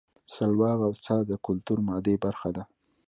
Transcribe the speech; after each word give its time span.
سلواغه 0.35 0.83
او 0.89 0.93
څا 1.05 1.17
د 1.29 1.31
کولتور 1.45 1.79
مادي 1.87 2.15
برخه 2.23 2.49
ده 2.55 2.63